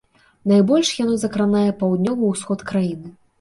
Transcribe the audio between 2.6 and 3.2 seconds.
краіны.